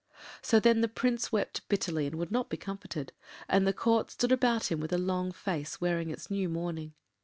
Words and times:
So 0.41 0.59
then 0.59 0.81
the 0.81 0.87
Prince 0.87 1.31
wept 1.31 1.61
bitterly, 1.69 2.07
and 2.07 2.15
would 2.15 2.31
not 2.31 2.49
be 2.49 2.57
comforted, 2.57 3.13
and 3.47 3.67
the 3.67 3.71
Court 3.71 4.09
stood 4.09 4.31
about 4.31 4.71
him 4.71 4.79
with 4.79 4.91
a 4.93 4.97
long 4.97 5.31
face, 5.31 5.79
wearing 5.79 6.09
its 6.09 6.31
new 6.31 6.49
mourning. 6.49 6.95